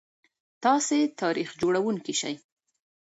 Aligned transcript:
تاسي 0.63 0.99
تاریخ 1.21 1.49
جوړونکي 1.61 2.13
شئ. 2.21 2.35